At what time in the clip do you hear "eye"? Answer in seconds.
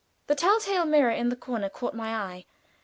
2.15-2.45